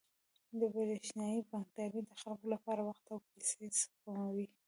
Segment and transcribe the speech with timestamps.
[0.75, 4.47] برېښنايي بانکداري د خلکو لپاره وخت او پیسې سپموي.